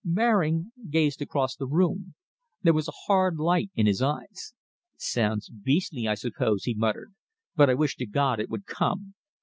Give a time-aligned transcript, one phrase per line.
[0.03, 2.15] Baring gazed across the room.
[2.63, 4.55] There was a hard light in his eyes.
[4.97, 7.13] "Sounds beastly, I suppose," he muttered,
[7.55, 9.13] "but I wish to God it would come!